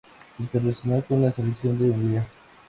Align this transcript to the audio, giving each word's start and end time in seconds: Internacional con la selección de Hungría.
Internacional 0.39 1.05
con 1.05 1.21
la 1.21 1.29
selección 1.29 1.77
de 1.77 1.91
Hungría. 1.91 2.27